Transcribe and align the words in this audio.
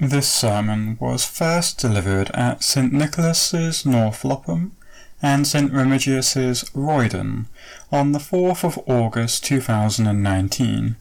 This 0.00 0.28
sermon 0.28 0.96
was 1.00 1.24
first 1.24 1.78
delivered 1.78 2.30
at 2.30 2.62
St 2.62 2.92
Nicholas's 2.92 3.84
North 3.84 4.22
Lopham 4.22 4.70
and 5.20 5.44
St 5.44 5.72
Remigius's 5.72 6.62
Roydon 6.72 7.46
on 7.90 8.12
the 8.12 8.20
4th 8.20 8.62
of 8.62 8.78
August 8.88 9.44
2019. 9.44 10.94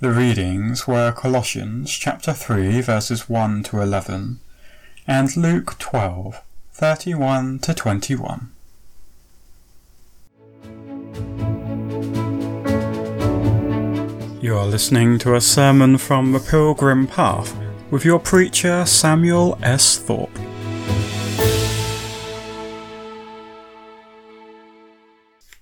The 0.00 0.10
readings 0.10 0.86
were 0.86 1.12
Colossians 1.12 1.92
chapter 1.92 2.32
3 2.32 2.80
verses 2.80 3.28
1 3.28 3.64
to 3.64 3.82
11 3.82 4.40
and 5.06 5.36
Luke 5.36 5.78
12 5.78 6.40
31 6.72 7.58
to 7.58 7.74
21. 7.74 8.50
You 14.40 14.56
are 14.56 14.66
listening 14.66 15.18
to 15.18 15.34
a 15.34 15.40
sermon 15.42 15.98
from 15.98 16.32
the 16.32 16.40
Pilgrim 16.40 17.06
Path 17.06 17.61
with 17.92 18.06
your 18.06 18.18
preacher 18.18 18.86
Samuel 18.86 19.58
S. 19.62 19.98
Thorpe. 19.98 20.34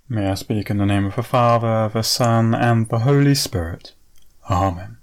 May 0.09 0.29
I 0.29 0.35
speak 0.35 0.71
in 0.71 0.79
the 0.79 0.87
name 0.87 1.07
of 1.07 1.17
the 1.17 1.25
Father, 1.25 1.91
the 1.93 2.03
Son, 2.03 2.55
and 2.55 2.89
the 2.89 3.01
Holy 3.01 3.35
Spirit. 3.35 3.95
Amen. 4.49 4.99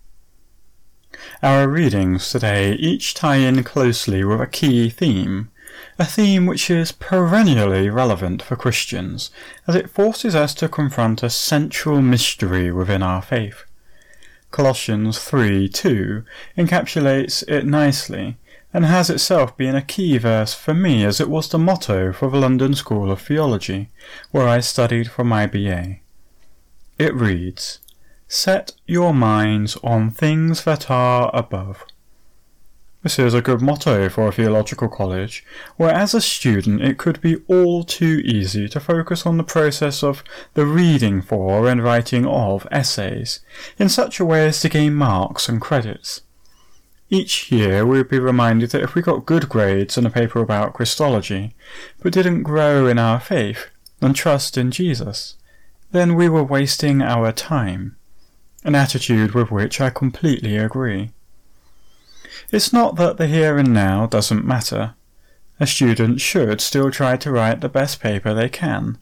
Our 1.44 1.68
readings 1.68 2.32
today 2.32 2.76
each 2.76 3.14
tie 3.14 3.36
in 3.36 3.62
closely 3.66 4.24
with 4.24 4.40
a 4.40 4.48
key 4.48 4.90
theme, 4.90 5.52
a 6.00 6.06
theme 6.06 6.46
which 6.46 6.70
is 6.70 6.94
perennially 6.94 7.90
relevant 7.90 8.42
for 8.42 8.56
Christians, 8.56 9.32
as 9.68 9.76
it 9.76 9.90
forces 9.90 10.34
us 10.34 10.54
to 10.54 10.70
confront 10.70 11.24
a 11.24 11.30
central 11.30 12.02
mystery 12.02 12.72
within 12.72 13.04
our 13.04 13.22
faith. 13.22 13.66
Colossians 14.58 15.20
3 15.20 15.70
2 15.70 16.24
encapsulates 16.58 17.48
it 17.48 17.64
nicely, 17.64 18.38
and 18.74 18.86
has 18.86 19.08
itself 19.08 19.56
been 19.56 19.76
a 19.76 19.84
key 19.84 20.18
verse 20.18 20.56
for 20.56 20.74
me 20.74 21.06
as 21.06 21.22
it 21.22 21.30
was 21.30 21.48
the 21.48 21.60
motto 21.60 22.12
for 22.12 22.32
the 22.32 22.40
London 22.40 22.74
School 22.74 23.12
of 23.12 23.22
Theology, 23.22 23.92
where 24.32 24.48
I 24.48 24.62
studied 24.62 25.12
for 25.12 25.24
my 25.24 25.46
BA. 25.46 25.98
It 26.98 27.14
reads, 27.14 27.82
Set 28.28 28.72
your 28.88 29.14
minds 29.14 29.78
on 29.84 30.10
things 30.10 30.64
that 30.64 30.90
are 30.90 31.30
above. 31.36 31.86
This 33.08 33.20
is 33.20 33.34
a 33.34 33.42
good 33.42 33.62
motto 33.62 34.10
for 34.10 34.28
a 34.28 34.32
theological 34.34 34.90
college, 34.90 35.46
where 35.78 35.94
as 35.94 36.14
a 36.14 36.20
student 36.20 36.82
it 36.82 36.98
could 36.98 37.22
be 37.22 37.38
all 37.48 37.86
too 37.86 38.22
easy 38.26 38.68
to 38.68 38.82
focus 38.82 39.26
on 39.26 39.38
the 39.38 39.46
process 39.46 40.04
of 40.04 40.26
the 40.56 40.66
reading 40.66 41.22
for 41.22 41.70
and 41.70 41.82
writing 41.82 42.26
of 42.26 42.68
essays, 42.70 43.40
in 43.80 43.88
such 43.88 44.20
a 44.20 44.26
way 44.26 44.46
as 44.48 44.60
to 44.60 44.68
gain 44.68 44.94
marks 44.94 45.48
and 45.48 45.62
credits. 45.62 46.24
Each 47.10 47.50
year 47.50 47.86
we 47.86 47.98
would 47.98 48.10
be 48.10 48.20
reminded 48.20 48.72
that 48.72 48.84
if 48.84 48.94
we 48.94 49.02
got 49.02 49.26
good 49.26 49.48
grades 49.48 49.98
in 49.98 50.06
a 50.06 50.10
paper 50.10 50.42
about 50.42 50.74
Christology, 50.74 51.56
but 52.02 52.12
didn't 52.12 52.44
grow 52.44 52.88
in 52.88 53.00
our 53.00 53.22
faith 53.22 53.70
and 54.02 54.18
trust 54.18 54.58
in 54.58 54.70
Jesus, 54.70 55.38
then 55.94 56.14
we 56.14 56.28
were 56.28 56.44
wasting 56.44 57.02
our 57.02 57.32
time, 57.32 57.96
an 58.66 58.76
attitude 58.76 59.32
with 59.32 59.50
which 59.50 59.80
I 59.80 59.92
completely 59.92 60.58
agree. 60.58 61.14
It's 62.52 62.72
not 62.72 62.96
that 62.96 63.18
the 63.18 63.28
here 63.28 63.58
and 63.58 63.74
now 63.74 64.06
doesn't 64.06 64.46
matter. 64.46 64.96
A 65.60 65.68
student 65.68 66.22
should 66.22 66.62
still 66.62 66.92
try 66.92 67.18
to 67.18 67.32
write 67.32 67.62
the 67.62 67.70
best 67.70 68.00
paper 68.00 68.34
they 68.34 68.50
can. 68.50 69.00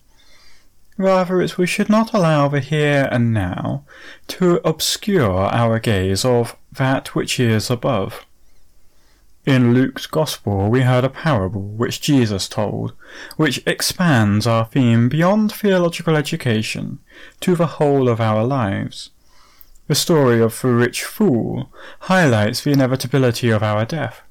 Rather, 0.97 1.41
it's 1.41 1.57
we 1.57 1.67
should 1.67 1.89
not 1.89 2.13
allow 2.13 2.47
the 2.47 2.61
here 2.61 3.09
and 3.11 3.33
now 3.33 3.83
to 4.27 4.61
obscure 4.63 5.47
our 5.51 5.77
gaze 5.79 6.23
of 6.23 6.55
that 6.71 7.13
which 7.13 7.39
is 7.39 7.69
above. 7.69 8.25
In 9.45 9.73
Luke's 9.73 10.07
Gospel, 10.07 10.69
we 10.69 10.81
heard 10.81 11.03
a 11.03 11.09
parable 11.09 11.61
which 11.61 12.01
Jesus 12.01 12.47
told, 12.47 12.93
which 13.35 13.61
expands 13.67 14.47
our 14.47 14.65
theme 14.65 15.07
beyond 15.09 15.51
theological 15.51 16.15
education 16.15 16.99
to 17.41 17.55
the 17.55 17.67
whole 17.77 18.09
of 18.09 18.21
our 18.21 18.43
lives. 18.43 19.11
The 19.87 19.95
story 19.95 20.41
of 20.41 20.59
the 20.61 20.69
rich 20.69 21.03
fool 21.03 21.71
highlights 22.01 22.63
the 22.63 22.71
inevitability 22.71 23.51
of 23.51 23.61
our 23.61 23.85
death. 23.85 24.23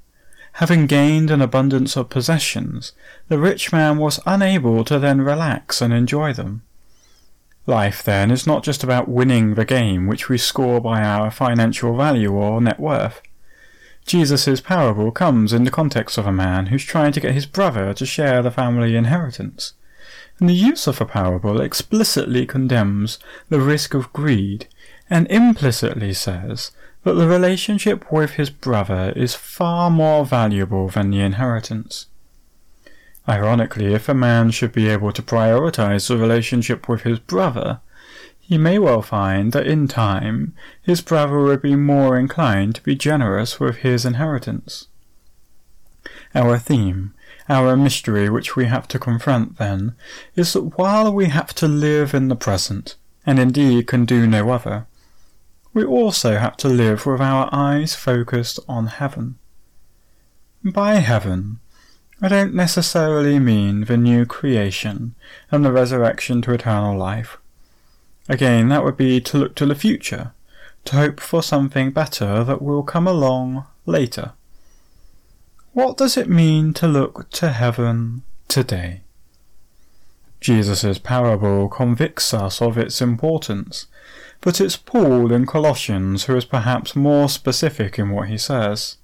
Having 0.54 0.86
gained 0.86 1.30
an 1.30 1.40
abundance 1.40 1.96
of 1.96 2.10
possessions, 2.10 2.92
the 3.28 3.38
rich 3.38 3.72
man 3.72 3.98
was 3.98 4.20
unable 4.26 4.84
to 4.84 4.98
then 4.98 5.20
relax 5.20 5.80
and 5.80 5.92
enjoy 5.92 6.32
them. 6.32 6.62
Life, 7.66 8.02
then, 8.02 8.30
is 8.30 8.46
not 8.46 8.64
just 8.64 8.82
about 8.82 9.08
winning 9.08 9.54
the 9.54 9.64
game 9.64 10.06
which 10.06 10.28
we 10.28 10.38
score 10.38 10.80
by 10.80 11.02
our 11.02 11.30
financial 11.30 11.96
value 11.96 12.32
or 12.32 12.60
net 12.60 12.78
worth. 12.78 13.22
Jesus' 14.06 14.60
parable 14.60 15.10
comes 15.10 15.52
in 15.52 15.64
the 15.64 15.70
context 15.70 16.18
of 16.18 16.26
a 16.26 16.32
man 16.32 16.66
who's 16.66 16.84
trying 16.84 17.12
to 17.12 17.20
get 17.20 17.32
his 17.32 17.46
brother 17.46 17.94
to 17.94 18.04
share 18.04 18.42
the 18.42 18.50
family 18.50 18.96
inheritance. 18.96 19.74
And 20.38 20.48
the 20.48 20.54
use 20.54 20.86
of 20.86 20.98
the 20.98 21.06
parable 21.06 21.60
explicitly 21.60 22.44
condemns 22.44 23.18
the 23.48 23.60
risk 23.60 23.94
of 23.94 24.12
greed 24.12 24.66
and 25.10 25.26
implicitly 25.30 26.12
says 26.12 26.70
that 27.04 27.14
the 27.14 27.28
relationship 27.28 28.10
with 28.10 28.32
his 28.32 28.50
brother 28.50 29.12
is 29.14 29.34
far 29.34 29.90
more 29.90 30.24
valuable 30.24 30.88
than 30.88 31.10
the 31.10 31.20
inheritance. 31.20 32.06
Ironically, 33.28 33.94
if 33.94 34.08
a 34.08 34.14
man 34.14 34.50
should 34.50 34.72
be 34.72 34.88
able 34.88 35.12
to 35.12 35.22
prioritize 35.22 36.08
the 36.08 36.16
relationship 36.16 36.88
with 36.88 37.02
his 37.02 37.18
brother, 37.18 37.80
he 38.38 38.58
may 38.58 38.78
well 38.78 39.00
find 39.00 39.52
that 39.52 39.66
in 39.66 39.88
time 39.88 40.54
his 40.82 41.00
brother 41.00 41.38
would 41.38 41.62
be 41.62 41.76
more 41.76 42.18
inclined 42.18 42.74
to 42.74 42.82
be 42.82 42.94
generous 42.94 43.58
with 43.58 43.76
his 43.76 44.04
inheritance. 44.04 44.88
Our 46.34 46.58
theme, 46.58 47.14
our 47.48 47.76
mystery 47.76 48.28
which 48.28 48.56
we 48.56 48.66
have 48.66 48.86
to 48.88 48.98
confront 48.98 49.56
then, 49.56 49.94
is 50.36 50.52
that 50.52 50.76
while 50.78 51.12
we 51.12 51.26
have 51.26 51.54
to 51.54 51.68
live 51.68 52.12
in 52.12 52.28
the 52.28 52.36
present, 52.36 52.96
and 53.24 53.38
indeed 53.38 53.86
can 53.86 54.04
do 54.04 54.26
no 54.26 54.50
other, 54.50 54.86
we 55.74 55.84
also 55.84 56.38
have 56.38 56.56
to 56.58 56.68
live 56.68 57.04
with 57.04 57.20
our 57.20 57.48
eyes 57.52 57.96
focused 57.96 58.60
on 58.68 58.86
heaven. 58.86 59.36
By 60.62 60.94
heaven, 60.94 61.58
I 62.22 62.28
don't 62.28 62.54
necessarily 62.54 63.40
mean 63.40 63.84
the 63.84 63.96
new 63.96 64.24
creation 64.24 65.16
and 65.50 65.64
the 65.64 65.72
resurrection 65.72 66.40
to 66.42 66.52
eternal 66.52 66.96
life. 66.96 67.38
Again, 68.28 68.68
that 68.68 68.84
would 68.84 68.96
be 68.96 69.20
to 69.20 69.36
look 69.36 69.56
to 69.56 69.66
the 69.66 69.74
future, 69.74 70.32
to 70.84 70.96
hope 70.96 71.18
for 71.20 71.42
something 71.42 71.90
better 71.90 72.44
that 72.44 72.62
will 72.62 72.84
come 72.84 73.08
along 73.08 73.66
later. 73.84 74.32
What 75.72 75.96
does 75.96 76.16
it 76.16 76.28
mean 76.28 76.72
to 76.74 76.86
look 76.86 77.28
to 77.30 77.50
heaven 77.50 78.22
today? 78.46 79.00
Jesus' 80.40 80.98
parable 80.98 81.68
convicts 81.68 82.32
us 82.32 82.62
of 82.62 82.78
its 82.78 83.02
importance 83.02 83.86
but 84.44 84.60
it's 84.60 84.76
Paul 84.76 85.32
in 85.32 85.46
Colossians 85.46 86.24
who 86.24 86.36
is 86.36 86.44
perhaps 86.44 86.94
more 86.94 87.30
specific 87.30 87.98
in 87.98 88.10
what 88.10 88.28
he 88.28 88.36
says. 88.36 88.98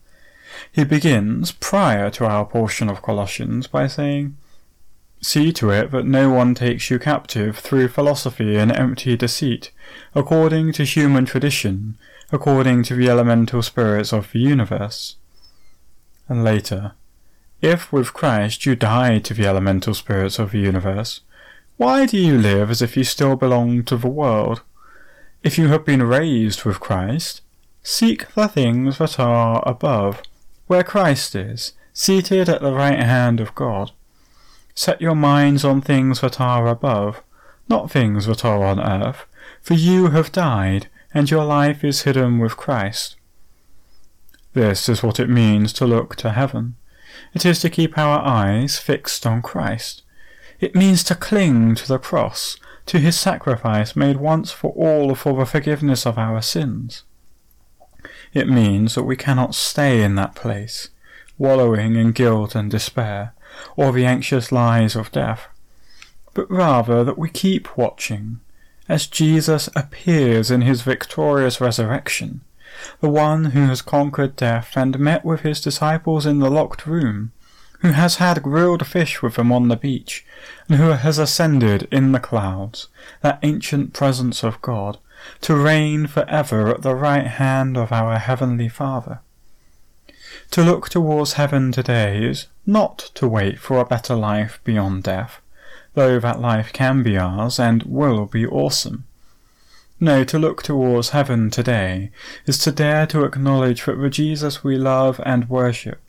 He 0.70 0.84
begins, 0.84 1.50
prior 1.50 2.10
to 2.10 2.26
our 2.26 2.44
portion 2.44 2.90
of 2.90 3.00
Colossians, 3.00 3.66
by 3.66 3.86
saying, 3.86 4.36
See 5.22 5.50
to 5.54 5.70
it 5.70 5.92
that 5.92 6.04
no 6.04 6.28
one 6.28 6.54
takes 6.54 6.90
you 6.90 6.98
captive 6.98 7.56
through 7.56 7.88
philosophy 7.88 8.56
and 8.56 8.70
empty 8.70 9.16
deceit, 9.16 9.70
according 10.14 10.72
to 10.72 10.84
human 10.84 11.24
tradition, 11.24 11.96
according 12.30 12.82
to 12.82 12.94
the 12.94 13.08
elemental 13.08 13.62
spirits 13.62 14.12
of 14.12 14.30
the 14.32 14.40
universe. 14.40 15.16
And 16.28 16.44
later, 16.44 16.92
if 17.62 17.90
with 17.90 18.12
Christ 18.12 18.66
you 18.66 18.76
died 18.76 19.24
to 19.24 19.32
the 19.32 19.46
elemental 19.46 19.94
spirits 19.94 20.38
of 20.38 20.50
the 20.50 20.60
universe, 20.60 21.22
why 21.78 22.04
do 22.04 22.18
you 22.18 22.36
live 22.36 22.70
as 22.70 22.82
if 22.82 22.94
you 22.94 23.04
still 23.04 23.36
belong 23.36 23.84
to 23.84 23.96
the 23.96 24.06
world? 24.06 24.60
If 25.42 25.56
you 25.56 25.68
have 25.68 25.86
been 25.86 26.02
raised 26.02 26.64
with 26.64 26.80
Christ, 26.80 27.40
seek 27.82 28.34
the 28.34 28.46
things 28.46 28.98
that 28.98 29.18
are 29.18 29.62
above, 29.66 30.22
where 30.66 30.84
Christ 30.84 31.34
is, 31.34 31.72
seated 31.94 32.50
at 32.50 32.60
the 32.60 32.74
right 32.74 33.00
hand 33.00 33.40
of 33.40 33.54
God. 33.54 33.92
Set 34.74 35.00
your 35.00 35.14
minds 35.14 35.64
on 35.64 35.80
things 35.80 36.20
that 36.20 36.42
are 36.42 36.66
above, 36.66 37.22
not 37.70 37.90
things 37.90 38.26
that 38.26 38.44
are 38.44 38.62
on 38.64 38.78
earth, 38.78 39.24
for 39.62 39.72
you 39.72 40.08
have 40.08 40.30
died, 40.30 40.88
and 41.14 41.30
your 41.30 41.44
life 41.44 41.82
is 41.82 42.02
hidden 42.02 42.38
with 42.38 42.58
Christ. 42.58 43.16
This 44.52 44.90
is 44.90 45.02
what 45.02 45.18
it 45.18 45.30
means 45.30 45.72
to 45.74 45.86
look 45.86 46.16
to 46.16 46.32
heaven. 46.32 46.74
It 47.32 47.46
is 47.46 47.60
to 47.60 47.70
keep 47.70 47.96
our 47.96 48.20
eyes 48.20 48.78
fixed 48.78 49.26
on 49.26 49.40
Christ. 49.40 50.02
It 50.60 50.74
means 50.74 51.02
to 51.04 51.14
cling 51.14 51.74
to 51.76 51.88
the 51.88 51.98
cross, 51.98 52.58
to 52.86 52.98
his 52.98 53.18
sacrifice 53.18 53.96
made 53.96 54.18
once 54.18 54.50
for 54.50 54.72
all 54.72 55.14
for 55.14 55.38
the 55.38 55.46
forgiveness 55.46 56.06
of 56.06 56.18
our 56.18 56.42
sins. 56.42 57.04
It 58.34 58.48
means 58.48 58.94
that 58.94 59.04
we 59.04 59.16
cannot 59.16 59.54
stay 59.54 60.02
in 60.02 60.14
that 60.16 60.34
place, 60.34 60.90
wallowing 61.38 61.96
in 61.96 62.12
guilt 62.12 62.54
and 62.54 62.70
despair, 62.70 63.34
or 63.76 63.92
the 63.92 64.04
anxious 64.04 64.52
lies 64.52 64.94
of 64.94 65.10
death, 65.10 65.48
but 66.34 66.50
rather 66.50 67.04
that 67.04 67.18
we 67.18 67.30
keep 67.30 67.76
watching, 67.76 68.40
as 68.88 69.06
Jesus 69.06 69.68
appears 69.74 70.50
in 70.50 70.60
his 70.60 70.82
victorious 70.82 71.60
resurrection, 71.60 72.42
the 73.00 73.08
one 73.08 73.46
who 73.46 73.66
has 73.66 73.82
conquered 73.82 74.36
death 74.36 74.72
and 74.76 74.98
met 74.98 75.24
with 75.24 75.40
his 75.40 75.60
disciples 75.60 76.26
in 76.26 76.38
the 76.38 76.50
locked 76.50 76.86
room, 76.86 77.32
who 77.80 77.92
has 77.92 78.16
had 78.16 78.42
grilled 78.42 78.86
fish 78.86 79.22
with 79.22 79.36
them 79.36 79.50
on 79.50 79.68
the 79.68 79.76
beach, 79.76 80.24
and 80.68 80.78
who 80.78 80.90
has 80.90 81.18
ascended 81.18 81.88
in 81.90 82.12
the 82.12 82.20
clouds, 82.20 82.88
that 83.22 83.38
ancient 83.42 83.92
presence 83.92 84.42
of 84.42 84.60
God, 84.60 84.98
to 85.40 85.56
reign 85.56 86.06
for 86.06 86.28
ever 86.28 86.68
at 86.68 86.82
the 86.82 86.94
right 86.94 87.26
hand 87.26 87.76
of 87.76 87.92
our 87.92 88.18
heavenly 88.18 88.68
Father. 88.68 89.20
To 90.52 90.62
look 90.62 90.88
towards 90.88 91.34
heaven 91.34 91.72
today 91.72 92.24
is 92.24 92.46
not 92.66 92.98
to 93.14 93.28
wait 93.28 93.58
for 93.58 93.78
a 93.78 93.84
better 93.84 94.14
life 94.14 94.60
beyond 94.64 95.04
death, 95.04 95.40
though 95.94 96.20
that 96.20 96.40
life 96.40 96.72
can 96.72 97.02
be 97.02 97.16
ours 97.16 97.58
and 97.58 97.82
will 97.84 98.26
be 98.26 98.46
awesome. 98.46 99.04
No, 99.98 100.24
to 100.24 100.38
look 100.38 100.62
towards 100.62 101.10
heaven 101.10 101.50
today 101.50 102.10
is 102.46 102.58
to 102.60 102.72
dare 102.72 103.06
to 103.08 103.24
acknowledge 103.24 103.84
that 103.84 103.98
the 103.98 104.10
Jesus 104.10 104.64
we 104.64 104.76
love 104.76 105.20
and 105.24 105.48
worship 105.48 106.00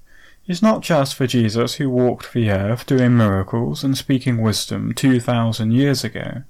is 0.52 0.62
not 0.62 0.82
just 0.82 1.16
for 1.16 1.26
Jesus 1.26 1.76
who 1.76 1.90
walked 1.90 2.34
the 2.34 2.52
earth 2.52 2.86
doing 2.86 3.18
miracles 3.18 3.84
and 3.84 3.98
speaking 3.98 4.42
wisdom 4.42 4.94
two 4.94 5.20
thousand 5.20 5.72
years 5.72 6.04
ago, 6.04 6.44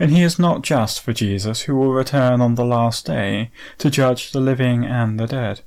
and 0.00 0.10
he 0.10 0.22
is 0.22 0.38
not 0.38 0.62
just 0.62 1.00
for 1.00 1.12
Jesus 1.12 1.62
who 1.62 1.76
will 1.76 1.92
return 1.92 2.40
on 2.40 2.56
the 2.56 2.64
last 2.64 3.06
day 3.06 3.52
to 3.78 3.90
judge 3.90 4.32
the 4.32 4.40
living 4.40 4.84
and 4.84 5.20
the 5.20 5.26
dead. 5.26 5.60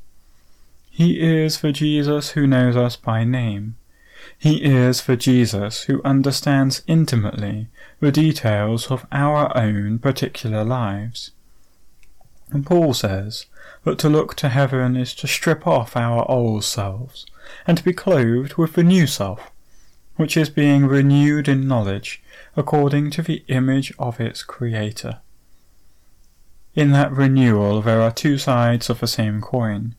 He 0.89 1.21
is 1.21 1.55
for 1.55 1.71
Jesus 1.71 2.31
who 2.31 2.47
knows 2.47 2.75
us 2.75 2.95
by 2.95 3.23
name. 3.23 3.77
He 4.37 4.63
is 4.63 4.99
for 4.99 5.15
Jesus 5.15 5.83
who 5.83 6.01
understands 6.03 6.81
intimately 6.87 7.67
the 7.99 8.11
details 8.11 8.91
of 8.91 9.05
our 9.11 9.55
own 9.55 9.99
particular 9.99 10.63
lives. 10.63 11.31
And 12.49 12.65
Paul 12.65 12.93
says 12.93 13.45
that 13.83 13.99
to 13.99 14.09
look 14.09 14.35
to 14.35 14.49
heaven 14.49 14.95
is 14.95 15.13
to 15.15 15.27
strip 15.27 15.67
off 15.67 15.95
our 15.95 16.29
old 16.29 16.63
selves 16.63 17.25
and 17.65 17.77
to 17.77 17.83
be 17.83 17.93
clothed 17.93 18.55
with 18.55 18.73
the 18.73 18.83
new 18.83 19.07
self, 19.07 19.51
which 20.15 20.35
is 20.35 20.49
being 20.49 20.85
renewed 20.85 21.47
in 21.47 21.67
knowledge 21.67 22.21
according 22.55 23.11
to 23.11 23.21
the 23.21 23.43
image 23.47 23.93
of 23.99 24.19
its 24.19 24.43
Creator. 24.43 25.19
In 26.73 26.91
that 26.91 27.11
renewal 27.11 27.81
there 27.81 28.01
are 28.01 28.11
two 28.11 28.37
sides 28.37 28.89
of 28.89 28.99
the 28.99 29.07
same 29.07 29.41
coin. 29.41 29.95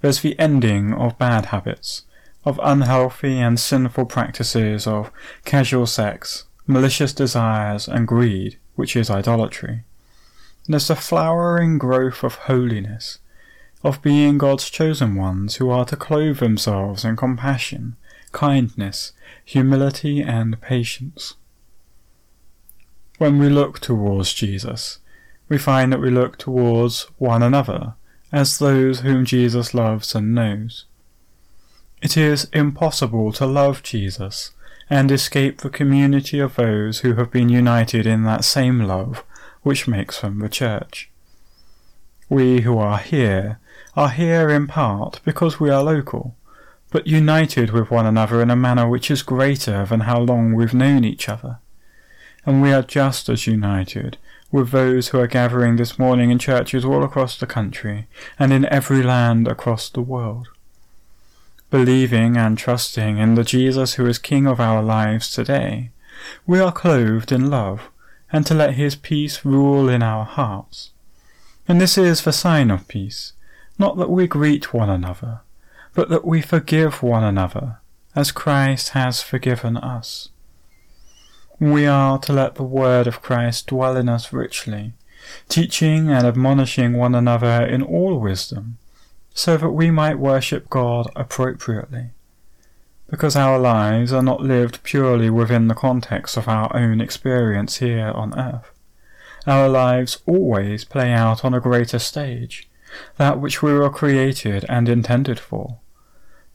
There's 0.00 0.20
the 0.20 0.38
ending 0.38 0.92
of 0.92 1.18
bad 1.18 1.46
habits, 1.46 2.02
of 2.44 2.58
unhealthy 2.62 3.38
and 3.38 3.58
sinful 3.58 4.06
practices 4.06 4.86
of 4.86 5.12
casual 5.44 5.86
sex, 5.86 6.44
malicious 6.66 7.12
desires, 7.12 7.86
and 7.88 8.08
greed, 8.08 8.58
which 8.74 8.96
is 8.96 9.10
idolatry. 9.10 9.84
There's 10.66 10.88
the 10.88 10.96
flowering 10.96 11.78
growth 11.78 12.22
of 12.22 12.34
holiness, 12.34 13.18
of 13.82 14.02
being 14.02 14.38
God's 14.38 14.70
chosen 14.70 15.14
ones 15.14 15.56
who 15.56 15.70
are 15.70 15.84
to 15.86 15.96
clothe 15.96 16.38
themselves 16.38 17.04
in 17.04 17.16
compassion, 17.16 17.96
kindness, 18.30 19.12
humility, 19.44 20.20
and 20.20 20.60
patience. 20.60 21.34
When 23.18 23.38
we 23.38 23.48
look 23.48 23.80
towards 23.80 24.32
Jesus, 24.32 24.98
we 25.48 25.58
find 25.58 25.92
that 25.92 26.00
we 26.00 26.10
look 26.10 26.38
towards 26.38 27.02
one 27.18 27.42
another 27.42 27.94
as 28.32 28.58
those 28.58 29.00
whom 29.00 29.24
Jesus 29.24 29.74
loves 29.74 30.14
and 30.14 30.34
knows. 30.34 30.86
It 32.00 32.16
is 32.16 32.48
impossible 32.52 33.32
to 33.32 33.46
love 33.46 33.82
Jesus 33.82 34.52
and 34.90 35.10
escape 35.10 35.60
the 35.60 35.70
community 35.70 36.40
of 36.40 36.56
those 36.56 37.00
who 37.00 37.14
have 37.14 37.30
been 37.30 37.48
united 37.48 38.06
in 38.06 38.24
that 38.24 38.44
same 38.44 38.80
love 38.80 39.24
which 39.62 39.86
makes 39.86 40.20
them 40.20 40.40
the 40.40 40.48
Church. 40.48 41.11
We 42.32 42.62
who 42.62 42.78
are 42.78 42.96
here 42.96 43.58
are 43.94 44.08
here 44.08 44.48
in 44.48 44.66
part 44.66 45.20
because 45.22 45.60
we 45.60 45.68
are 45.68 45.82
local, 45.82 46.34
but 46.90 47.06
united 47.06 47.72
with 47.72 47.90
one 47.90 48.06
another 48.06 48.40
in 48.40 48.50
a 48.50 48.56
manner 48.56 48.88
which 48.88 49.10
is 49.10 49.22
greater 49.22 49.84
than 49.84 50.00
how 50.00 50.20
long 50.20 50.54
we've 50.54 50.72
known 50.72 51.04
each 51.04 51.28
other. 51.28 51.58
And 52.46 52.62
we 52.62 52.72
are 52.72 52.80
just 52.80 53.28
as 53.28 53.46
united 53.46 54.16
with 54.50 54.70
those 54.70 55.08
who 55.08 55.20
are 55.20 55.26
gathering 55.26 55.76
this 55.76 55.98
morning 55.98 56.30
in 56.30 56.38
churches 56.38 56.86
all 56.86 57.04
across 57.04 57.36
the 57.36 57.46
country 57.46 58.06
and 58.38 58.50
in 58.50 58.64
every 58.64 59.02
land 59.02 59.46
across 59.46 59.90
the 59.90 60.00
world 60.00 60.48
believing 61.72 62.36
and 62.36 62.56
trusting 62.56 63.16
in 63.18 63.34
the 63.34 63.44
Jesus 63.44 63.94
who 63.94 64.06
is 64.06 64.18
King 64.18 64.46
of 64.46 64.60
our 64.60 64.82
lives 64.82 65.30
today, 65.30 65.90
we 66.46 66.60
are 66.60 66.70
clothed 66.70 67.32
in 67.32 67.50
love, 67.50 67.88
and 68.30 68.46
to 68.46 68.54
let 68.54 68.74
his 68.74 68.94
peace 68.94 69.44
rule 69.44 69.88
in 69.88 70.02
our 70.02 70.24
hearts. 70.24 70.91
And 71.68 71.80
this 71.80 71.96
is 71.96 72.22
the 72.22 72.32
sign 72.32 72.70
of 72.70 72.88
peace, 72.88 73.34
not 73.78 73.96
that 73.98 74.10
we 74.10 74.26
greet 74.26 74.74
one 74.74 74.90
another, 74.90 75.40
but 75.94 76.08
that 76.08 76.24
we 76.24 76.40
forgive 76.40 77.02
one 77.02 77.22
another, 77.22 77.78
as 78.16 78.32
Christ 78.32 78.90
has 78.90 79.22
forgiven 79.22 79.76
us. 79.76 80.30
We 81.60 81.86
are 81.86 82.18
to 82.18 82.32
let 82.32 82.56
the 82.56 82.64
word 82.64 83.06
of 83.06 83.22
Christ 83.22 83.68
dwell 83.68 83.96
in 83.96 84.08
us 84.08 84.32
richly, 84.32 84.94
teaching 85.48 86.10
and 86.10 86.26
admonishing 86.26 86.94
one 86.94 87.14
another 87.14 87.64
in 87.64 87.82
all 87.82 88.18
wisdom, 88.18 88.78
so 89.32 89.56
that 89.56 89.70
we 89.70 89.90
might 89.90 90.18
worship 90.18 90.68
God 90.68 91.08
appropriately. 91.14 92.10
Because 93.08 93.36
our 93.36 93.58
lives 93.58 94.12
are 94.12 94.22
not 94.22 94.40
lived 94.40 94.82
purely 94.82 95.30
within 95.30 95.68
the 95.68 95.74
context 95.74 96.36
of 96.36 96.48
our 96.48 96.74
own 96.74 97.00
experience 97.00 97.76
here 97.76 98.08
on 98.08 98.36
earth. 98.36 98.71
Our 99.46 99.68
lives 99.68 100.22
always 100.26 100.84
play 100.84 101.12
out 101.12 101.44
on 101.44 101.52
a 101.52 101.60
greater 101.60 101.98
stage, 101.98 102.68
that 103.16 103.40
which 103.40 103.62
we 103.62 103.72
were 103.72 103.90
created 103.90 104.64
and 104.68 104.88
intended 104.88 105.40
for, 105.40 105.78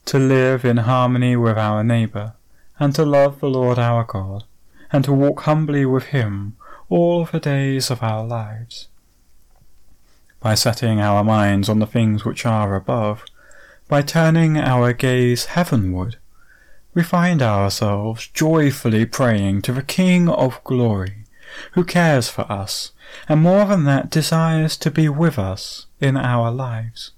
to 0.06 0.18
live 0.18 0.64
in 0.64 0.78
harmony 0.78 1.36
with 1.36 1.58
our 1.58 1.84
neighbour, 1.84 2.34
and 2.80 2.96
to 2.96 3.04
love 3.04 3.40
the 3.40 3.50
Lord 3.50 3.78
our 3.78 4.06
God, 4.06 4.46
and 4.92 5.04
to 5.04 5.12
walk 5.12 5.42
humbly 5.42 5.86
with 5.86 6.06
Him 6.06 6.56
all 6.88 7.26
the 7.26 7.40
days 7.40 7.92
of 7.92 8.02
our 8.02 8.26
lives. 8.26 8.88
By 10.40 10.56
setting 10.56 11.02
our 11.02 11.24
minds 11.24 11.68
on 11.68 11.80
the 11.80 11.88
things 11.88 12.24
which 12.24 12.46
are 12.46 12.74
above, 12.76 13.26
by 13.90 14.02
turning 14.02 14.58
our 14.58 14.94
gaze 14.94 15.46
heavenward, 15.46 16.18
we 16.94 17.04
find 17.04 17.42
ourselves 17.42 18.28
joyfully 18.28 19.06
praying 19.06 19.62
to 19.64 19.74
the 19.74 19.84
King 19.84 20.30
of 20.30 20.64
glory, 20.64 21.26
who 21.74 21.84
cares 21.84 22.30
for 22.30 22.52
us, 22.52 22.92
and 23.28 23.42
more 23.42 23.66
than 23.66 23.84
that 23.86 24.10
desires 24.10 24.78
to 24.78 24.92
be 24.92 25.10
with 25.10 25.40
us 25.40 25.88
in 26.00 26.18
our 26.18 26.52
lives. 26.52 27.12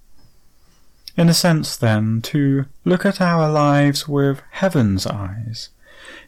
In 1.17 1.29
a 1.29 1.33
sense, 1.33 1.75
then, 1.75 2.21
to 2.23 2.65
look 2.85 3.05
at 3.05 3.19
our 3.19 3.51
lives 3.51 4.07
with 4.07 4.41
heaven's 4.51 5.05
eyes 5.05 5.69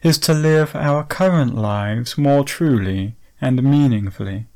is 0.02 0.18
to 0.18 0.34
live 0.34 0.74
our 0.74 1.04
current 1.04 1.54
lives 1.54 2.18
more 2.18 2.44
truly 2.44 3.16
and 3.40 3.62
meaningfully 3.62 4.46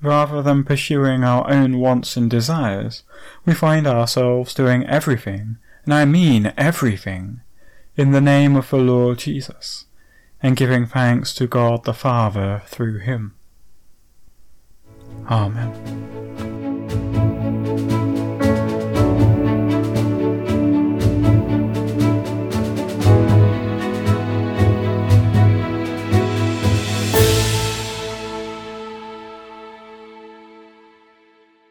rather 0.00 0.42
than 0.42 0.64
pursuing 0.64 1.24
our 1.24 1.48
own 1.50 1.78
wants 1.78 2.16
and 2.16 2.30
desires, 2.30 3.02
we 3.44 3.54
find 3.54 3.86
ourselves 3.86 4.54
doing 4.54 4.86
everything, 4.86 5.58
and 5.84 5.92
I 5.92 6.04
mean 6.04 6.52
everything, 6.56 7.40
in 7.96 8.12
the 8.12 8.20
name 8.20 8.56
of 8.56 8.70
the 8.70 8.76
Lord 8.76 9.18
Jesus, 9.18 9.86
and 10.42 10.56
giving 10.56 10.86
thanks 10.86 11.34
to 11.34 11.46
God 11.46 11.84
the 11.84 11.94
Father 11.94 12.62
through 12.66 12.98
him. 12.98 13.34
Amen. 15.30 16.07